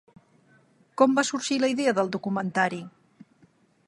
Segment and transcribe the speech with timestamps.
[1.01, 2.81] Com va sorgir la idea del documentari?